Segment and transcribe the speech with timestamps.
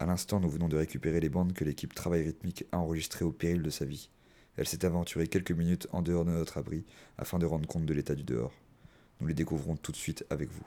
[0.00, 3.32] À l'instant, nous venons de récupérer les bandes que l'équipe Travail Rythmique a enregistrées au
[3.32, 4.10] péril de sa vie.
[4.56, 6.84] Elle s'est aventurée quelques minutes en dehors de notre abri
[7.16, 8.54] afin de rendre compte de l'état du dehors.
[9.20, 10.66] Nous les découvrons tout de suite avec vous.